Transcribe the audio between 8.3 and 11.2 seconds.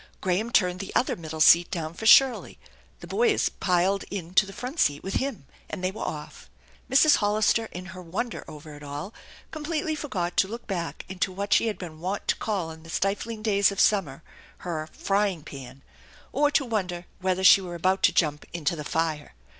over it all completely forgot to look back